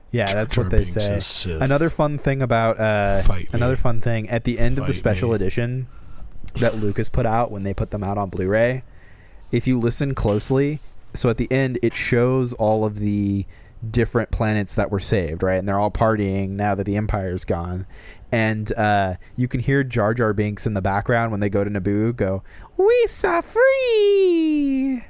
[0.10, 1.58] Yeah, Jar that's Jar what they Binks say.
[1.60, 3.22] Another fun thing about uh,
[3.54, 5.36] another fun thing at the end of the special me.
[5.36, 5.88] edition
[6.56, 8.84] that Lucas put out when they put them out on Blu-ray.
[9.52, 10.80] If you listen closely,
[11.14, 13.46] so at the end it shows all of the
[13.90, 15.58] different planets that were saved, right?
[15.58, 17.88] And they're all partying now that the Empire's gone.
[18.32, 21.70] And uh, you can hear Jar Jar Binks in the background when they go to
[21.70, 22.44] Naboo go,
[22.78, 25.04] "We saw free."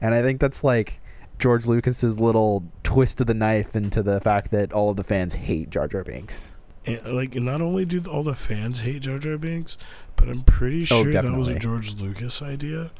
[0.00, 1.00] And I think that's like
[1.38, 5.34] George Lucas's little twist of the knife into the fact that all of the fans
[5.34, 6.54] hate Jar Jar Binks.
[6.86, 9.76] And, like not only do all the fans hate Jar Jar Binks,
[10.16, 12.90] but I'm pretty Oh, sure that was a George Lucas idea,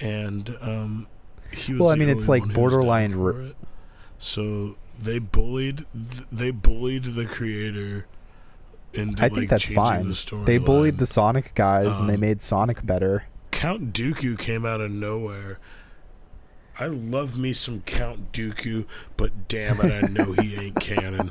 [0.00, 1.06] and um,
[1.52, 1.80] he was.
[1.80, 2.82] Well, I mean, it's like one who was down
[3.16, 3.56] borderline it.
[4.18, 5.84] So they bullied.
[5.94, 8.06] th- They bullied the creator.
[8.92, 10.08] Into, I think like, that's fine.
[10.08, 13.26] The They bullied the Sonic guys and they Um, made Sonic better.
[13.50, 15.58] Count Dooku came out of nowhere.
[16.78, 21.30] I love me some Count Dooku, but damn it, I know he ain't canon.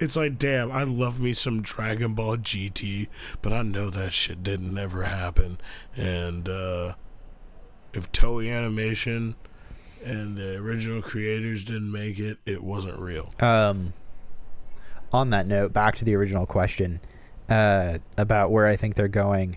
[0.00, 3.08] it's like, damn, I love me some Dragon Ball GT,
[3.42, 5.58] but I know that shit didn't ever happen.
[5.96, 6.94] And uh,
[7.92, 9.34] if Toei Animation
[10.04, 13.28] and the original creators didn't make it, it wasn't real.
[13.40, 13.92] Um,
[15.12, 17.00] on that note, back to the original question
[17.48, 19.56] uh, about where I think they're going.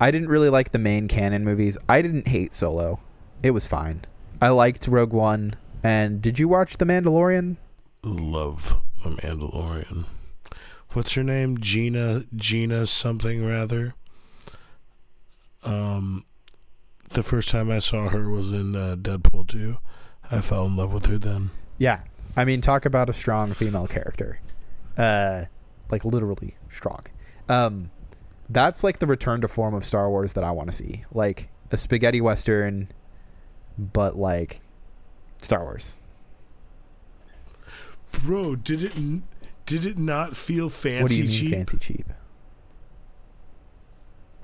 [0.00, 1.76] I didn't really like the main canon movies.
[1.88, 3.00] I didn't hate Solo.
[3.42, 4.04] It was fine.
[4.40, 5.54] I liked Rogue One.
[5.82, 7.56] And did you watch The Mandalorian?
[8.02, 10.04] love the Mandalorian.
[10.92, 11.58] What's her name?
[11.58, 13.94] Gina Gina something rather.
[15.62, 16.24] Um
[17.10, 19.76] the first time I saw her was in uh, Deadpool 2.
[20.30, 21.50] I fell in love with her then.
[21.78, 22.00] Yeah.
[22.36, 24.40] I mean, talk about a strong female character.
[24.96, 25.46] Uh,
[25.90, 27.00] like literally strong.
[27.48, 27.90] Um,
[28.48, 31.04] that's like the return to form of Star Wars that I want to see.
[31.12, 32.88] Like a spaghetti western,
[33.76, 34.60] but like
[35.42, 35.98] Star Wars.
[38.12, 39.24] Bro, did it n-
[39.66, 41.52] did it not feel fancy what do you mean cheap?
[41.52, 42.12] fancy cheap?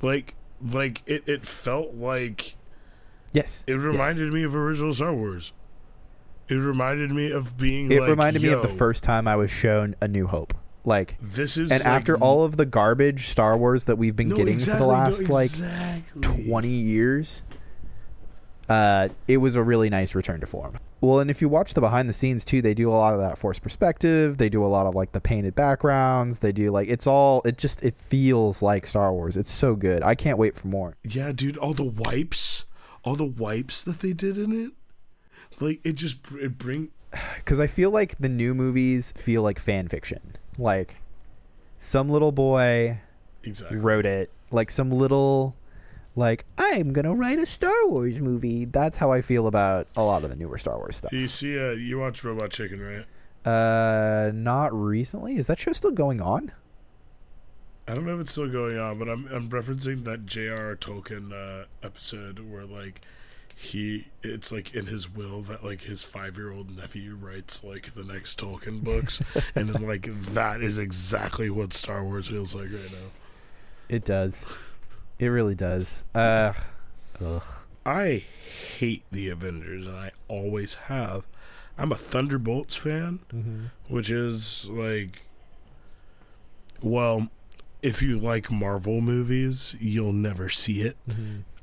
[0.03, 2.56] Like like it, it felt like
[3.33, 3.65] Yes.
[3.67, 3.83] it yes.
[3.83, 5.53] reminded me of original Star Wars.
[6.49, 9.51] It reminded me of being It like, reminded me of the first time I was
[9.51, 10.55] shown A New Hope.
[10.85, 14.29] Like, This is and like, after all of the garbage Star Wars that we've been
[14.29, 16.23] No, getting exactly, for the no, last like exactly.
[16.23, 17.43] 20 years
[18.69, 21.81] uh it was a really nice return to form well and if you watch the
[21.81, 24.67] behind the scenes too they do a lot of that forced perspective they do a
[24.67, 28.63] lot of like the painted backgrounds they do like it's all it just it feels
[28.63, 31.85] like star wars it's so good i can't wait for more Yeah, dude, all the
[31.85, 32.65] wipes,
[33.07, 34.73] all the wipes that they did in it,
[35.61, 36.91] like it just it bring.
[37.37, 40.21] because i feel like the new movies feel like fan fiction
[40.59, 40.97] like
[41.79, 43.01] some little boy
[43.45, 43.79] Exactly.
[43.79, 45.55] wrote it like some little
[46.17, 50.25] like i'm gonna write a star wars movie that's how i feel about a lot
[50.25, 53.05] of the newer star wars stuff You see, uh, you watch Robot Chicken, right?
[53.45, 55.37] Uh, not recently.
[55.37, 56.51] Is that show still going on?
[57.89, 60.77] I don't know if it's still going on, but I'm I'm referencing that J.R.R.
[60.77, 63.01] Tolkien uh, episode where like
[63.57, 67.95] he it's like in his will that like his five year old nephew writes like
[67.95, 69.23] the next Tolkien books,
[69.55, 73.09] and then like that is exactly what Star Wars feels like right now.
[73.89, 74.47] It does.
[75.19, 76.05] It really does.
[76.15, 76.53] Uh,
[77.25, 77.43] ugh.
[77.87, 78.25] I
[78.79, 81.25] hate the Avengers, and I always have.
[81.79, 83.21] I'm a Thunderbolts fan,
[83.89, 85.23] which is like,
[86.83, 87.29] well,
[87.87, 90.97] if you like Marvel movies, you'll never see it,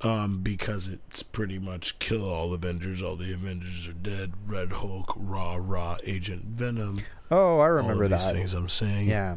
[0.02, 3.02] um, because it's pretty much kill all Avengers.
[3.02, 4.34] All the Avengers are dead.
[4.48, 7.00] Red Hulk, Raw, Raw, Agent Venom.
[7.30, 8.34] Oh, I all remember of these that.
[8.34, 9.08] things I'm saying.
[9.10, 9.36] Yeah.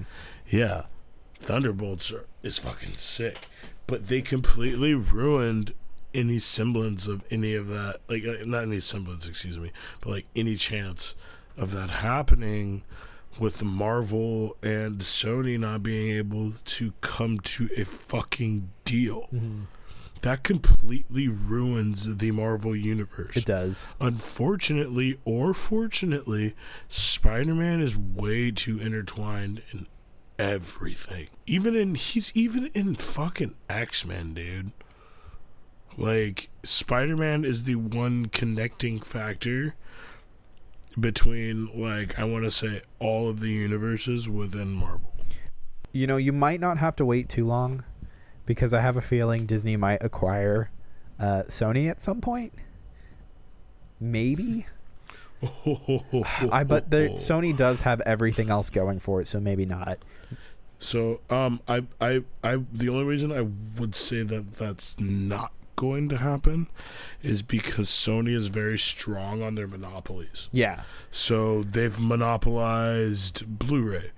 [0.49, 0.85] Yeah,
[1.41, 3.37] Thunderbolts are, is fucking sick,
[3.89, 5.75] but they completely ruined
[6.15, 7.97] any semblance of any of that.
[8.09, 11.17] Like, uh, not any semblance, excuse me, but like any chance
[11.57, 12.85] of that happening
[13.39, 19.23] with Marvel and Sony not being able to come to a fucking deal.
[19.33, 19.63] Mm-hmm.
[20.23, 23.37] That completely ruins the Marvel universe.
[23.37, 23.87] It does.
[24.01, 26.55] Unfortunately or fortunately,
[26.89, 29.87] Spider Man is way too intertwined in
[30.39, 31.29] everything.
[31.47, 34.73] Even in he's even in fucking X Men, dude.
[35.97, 39.77] Like Spider Man is the one connecting factor
[40.99, 45.13] between like I want to say all of the universes within Marvel.
[45.93, 47.85] You know, you might not have to wait too long
[48.45, 50.71] because I have a feeling Disney might acquire
[51.19, 52.53] uh, Sony at some point.
[53.99, 54.67] Maybe.
[55.43, 59.99] I but the Sony does have everything else going for it, so maybe not.
[60.79, 63.47] So, um, I, I, I, the only reason I
[63.81, 66.69] would say that that's not going to happen
[67.23, 70.49] is because Sony is very strong on their monopolies.
[70.53, 70.83] Yeah.
[71.11, 74.11] So they've monopolized Blu-ray.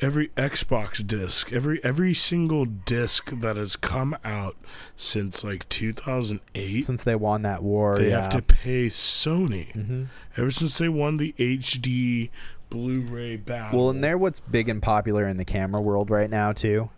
[0.00, 4.54] Every Xbox disc, every every single disc that has come out
[4.94, 8.20] since like 2008, Since they won that war, they yeah.
[8.20, 9.72] have to pay Sony.
[9.72, 10.04] hmm
[10.36, 12.28] Ever since they won the HD
[12.68, 13.78] Blu-ray battle.
[13.78, 16.90] Well, and they're what's big and popular in the camera world right now too.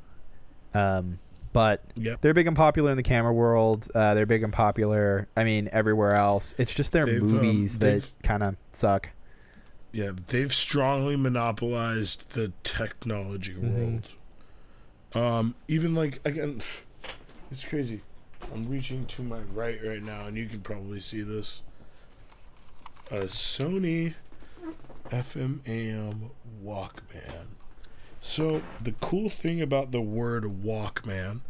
[0.75, 1.21] Um,
[1.59, 2.21] but Yep.
[2.21, 3.89] they're big and popular in the camera world.
[3.93, 5.27] Uh, they're big and popular.
[5.37, 6.55] I mean, everywhere else.
[6.57, 9.11] It's just their They've, um, movies that kind of suck.
[9.91, 14.09] Yeah, they've strongly monopolized the technology world.
[15.15, 16.61] Um, even like again,
[17.51, 18.03] it's crazy.
[18.55, 21.63] I'm reaching to my right right now, and you can probably see this.
[23.11, 24.15] A Sony
[25.11, 26.31] FM AM
[26.65, 27.47] Walkman.
[28.21, 31.41] So the cool thing about the word Walkman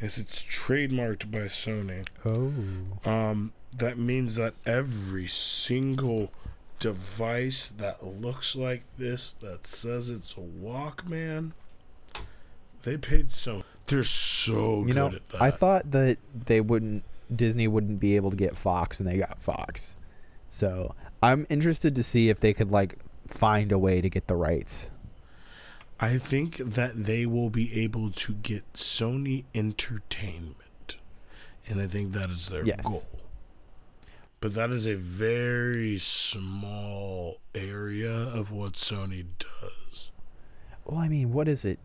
[0.00, 2.06] is it's trademarked by Sony.
[2.24, 3.10] Oh.
[3.10, 6.32] Um, that means that every single
[6.78, 11.52] device that looks like this that says it's a Walkman,
[12.82, 13.64] they paid so.
[13.86, 15.42] They're so You good know, at that.
[15.42, 17.04] I thought that they wouldn't
[17.34, 19.96] Disney wouldn't be able to get Fox and they got Fox.
[20.48, 24.36] So, I'm interested to see if they could like find a way to get the
[24.36, 24.90] rights.
[25.98, 30.98] I think that they will be able to get Sony Entertainment,
[31.66, 32.84] and I think that is their Yes.
[32.86, 33.02] goal.
[34.40, 40.10] But that is a very small area of what Sony does.
[40.84, 41.80] Well, I mean, what is it?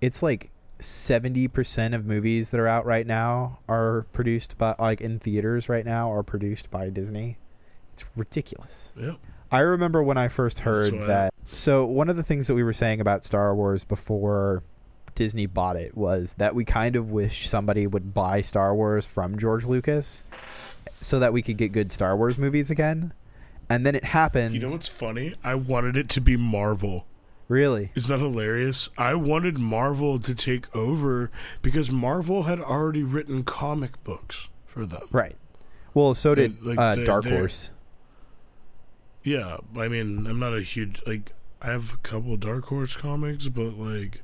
[0.00, 5.18] It's like 70% of movies that are out right now are produced by like in
[5.18, 7.38] theaters right now are produced by Disney.
[7.92, 8.94] It's ridiculous.
[8.98, 9.16] Yep.
[9.50, 11.32] I remember when I first heard that.
[11.52, 14.62] So one of the things that we were saying about Star Wars before
[15.14, 19.38] Disney bought it was that we kind of wish somebody would buy Star Wars from
[19.38, 20.24] George Lucas
[21.00, 23.12] so that we could get good Star Wars movies again.
[23.68, 24.54] And then it happened.
[24.54, 25.34] You know what's funny?
[25.42, 27.06] I wanted it to be Marvel.
[27.48, 27.90] really?
[27.94, 28.88] Isn't that hilarious?
[28.98, 31.30] I wanted Marvel to take over
[31.62, 35.02] because Marvel had already written comic books for them.
[35.10, 35.36] Right.
[35.94, 37.70] Well, so did Like, uh, Dark Horse.
[39.26, 41.32] Yeah, I mean, I'm not a huge like.
[41.60, 44.22] I have a couple of Dark Horse comics, but like,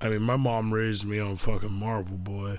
[0.00, 2.58] I mean, my mom raised me on fucking Marvel, boy.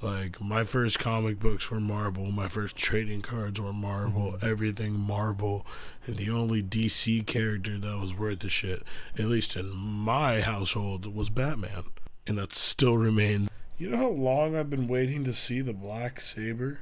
[0.00, 2.30] Like, my first comic books were Marvel.
[2.30, 4.32] My first trading cards were Marvel.
[4.32, 4.48] Mm-hmm.
[4.48, 5.66] Everything Marvel,
[6.06, 8.82] and the only DC character that was worth the shit,
[9.18, 11.84] at least in my household, was Batman,
[12.26, 13.50] and that still remains.
[13.76, 16.78] You know how long I've been waiting to see the Black Saber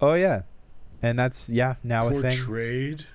[0.00, 0.42] Oh yeah,
[1.02, 2.36] and that's yeah now a thing.
[2.36, 3.06] portrayed.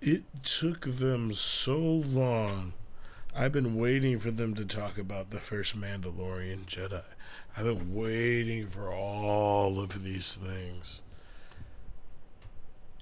[0.00, 2.72] It took them so long.
[3.34, 7.04] I've been waiting for them to talk about the first Mandalorian Jedi.
[7.56, 11.02] I've been waiting for all of these things.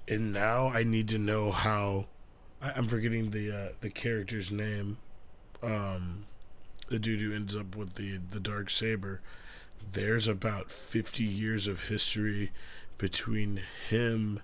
[0.07, 2.07] And now I need to know how
[2.61, 4.97] I, I'm forgetting the uh, the character's name.
[5.61, 6.25] Um
[6.89, 9.21] the dude who ends up with the, the dark saber.
[9.91, 12.51] There's about fifty years of history
[12.97, 14.39] between him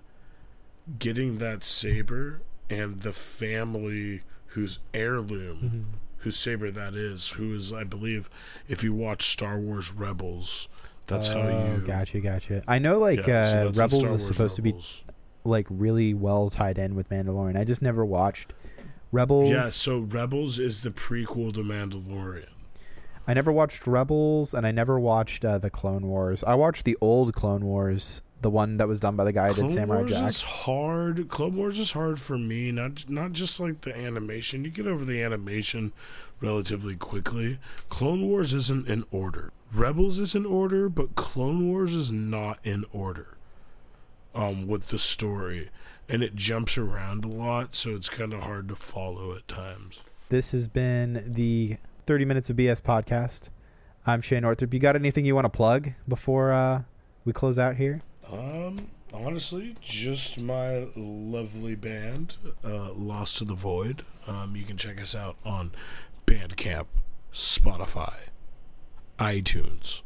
[0.98, 5.82] getting that saber and the family whose heirloom, Mm-hmm.
[6.18, 8.30] whose saber that is, who is, I believe,
[8.68, 10.68] if you watch Star Wars Rebels,
[11.06, 11.86] that's how Oh, you.
[11.86, 12.62] Gotcha, gotcha.
[12.68, 14.74] I know like Yeah, uh, in Rebels is supposed to be
[15.44, 17.58] like really well tied in with Mandalorian.
[17.58, 18.54] I just never watched
[19.12, 19.50] Rebels.
[19.50, 22.48] Yeah, so Rebels is the prequel to Mandalorian.
[23.26, 26.42] I never watched Rebels, and I never watched uh, the Clone Wars.
[26.44, 29.54] I watched the old Clone Wars, the one that was done by the guy that
[29.54, 30.28] Clone did Samurai Wars Jack.
[30.28, 31.30] is hard.
[31.30, 32.70] Clone Wars is hard for me.
[32.70, 34.66] Not not just like the animation.
[34.66, 35.94] You get over the animation
[36.42, 37.58] relatively quickly.
[37.88, 39.50] Clone Wars isn't in order.
[39.72, 43.38] Rebels is in order, but Clone Wars is not in order.
[44.34, 45.70] Um, with the story,
[46.08, 50.00] and it jumps around a lot, so it's kind of hard to follow at times.
[50.28, 51.76] This has been the
[52.06, 53.48] 30 Minutes of BS podcast.
[54.04, 54.74] I'm Shane Northrup.
[54.74, 56.82] You got anything you want to plug before uh,
[57.24, 58.02] we close out here?
[58.30, 64.02] Um, honestly, just my lovely band, uh, Lost to the Void.
[64.26, 65.72] Um, you can check us out on
[66.26, 66.86] Bandcamp,
[67.32, 68.14] Spotify,
[69.18, 70.02] iTunes,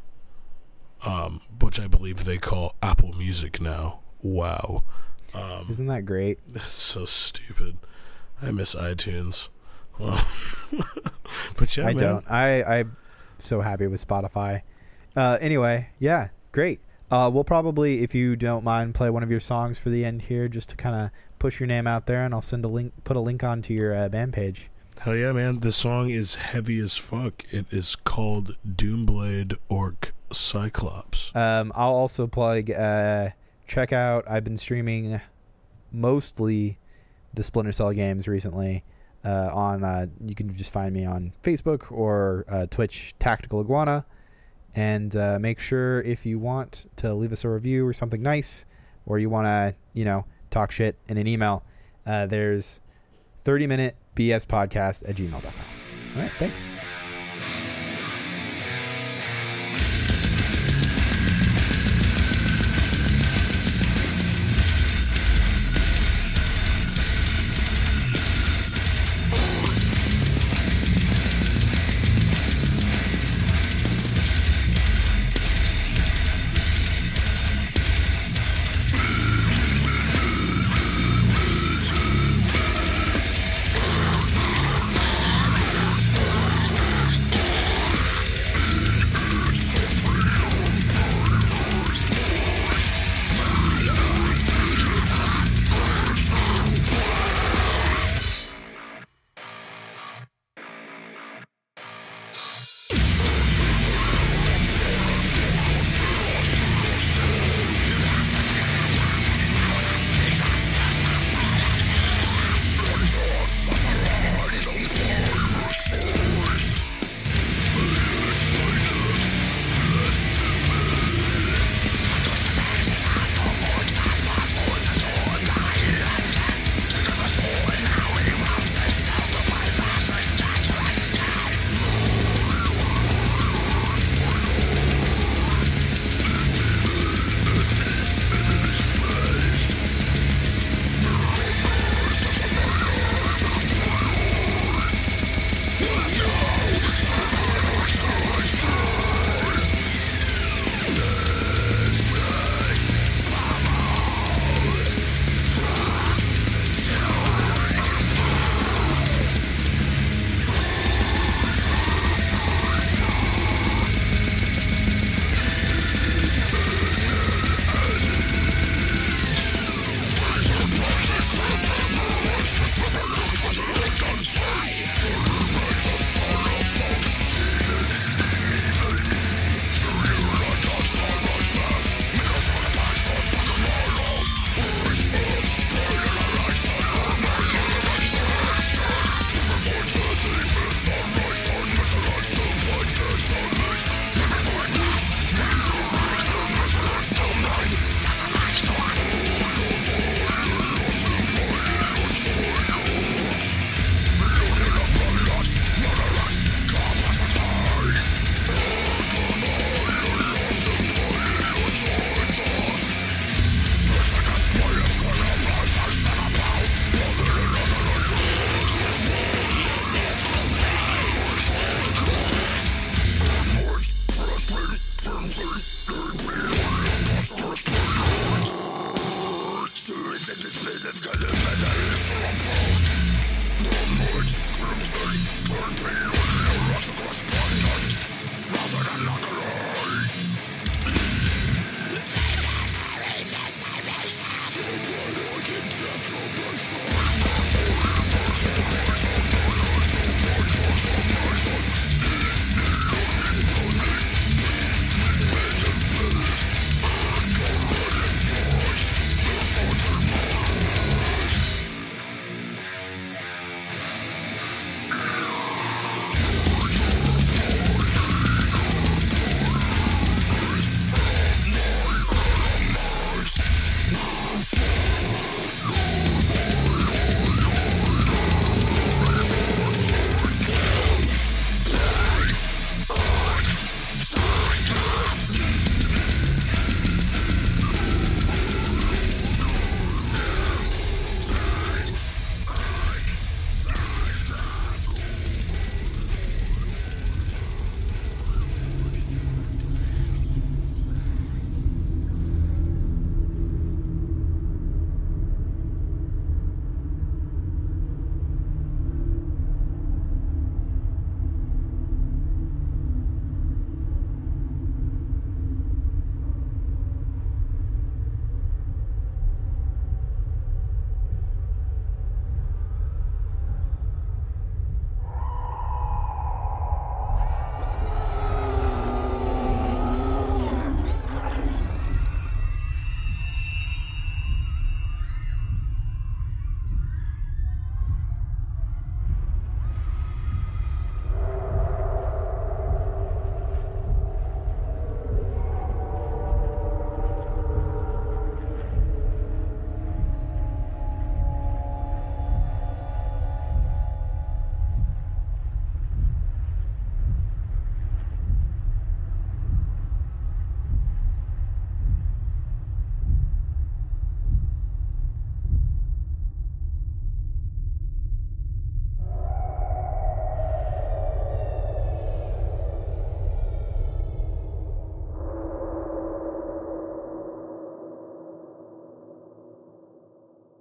[1.05, 4.01] um, which I believe they call Apple Music now.
[4.21, 4.83] Wow.
[5.33, 6.39] Um, Isn't that great?
[6.47, 7.77] That's so stupid.
[8.41, 9.49] I miss iTunes.
[9.97, 10.25] Well,
[11.57, 11.97] but yeah, I man.
[11.97, 12.31] don't.
[12.31, 12.97] I I'm
[13.37, 14.61] so happy with Spotify.
[15.15, 16.79] Uh, anyway, yeah, great.
[17.11, 20.23] Uh, we'll probably, if you don't mind, play one of your songs for the end
[20.23, 22.93] here, just to kind of push your name out there, and I'll send a link,
[23.03, 24.69] put a link onto your uh, band page.
[24.99, 25.61] Hell yeah, man.
[25.61, 27.45] The song is heavy as fuck.
[27.51, 31.33] It is called Doomblade Orc Cyclops.
[31.35, 32.69] Um, I'll also plug.
[32.69, 33.29] Uh,
[33.65, 34.25] check out.
[34.29, 35.21] I've been streaming
[35.91, 36.77] mostly
[37.33, 38.83] the Splinter Cell games recently.
[39.23, 44.05] Uh, on uh, you can just find me on Facebook or uh, Twitch, Tactical Iguana,
[44.75, 48.65] and uh, make sure if you want to leave us a review or something nice,
[49.05, 51.63] or you want to you know talk shit in an email,
[52.05, 52.81] uh, there's
[53.43, 55.53] 30 minute BS podcast at gmail.com.
[56.15, 56.73] All right, thanks.